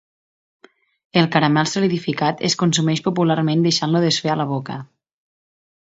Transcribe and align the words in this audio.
El 1.21 1.27
caramel 1.35 1.69
solidificat 1.73 2.41
es 2.51 2.57
consumeix 2.63 3.03
popularment 3.09 3.63
deixant-lo 3.69 4.03
desfer 4.09 4.33
a 4.37 4.39
la 4.45 4.49
boca. 4.57 4.83